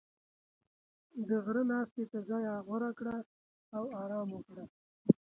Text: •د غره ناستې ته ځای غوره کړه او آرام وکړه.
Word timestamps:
•د 1.27 1.29
غره 1.43 1.63
ناستې 1.71 2.03
ته 2.11 2.19
ځای 2.29 2.45
غوره 2.65 2.91
کړه 2.99 3.17
او 3.77 3.83
آرام 4.03 4.27
وکړه. 4.33 4.65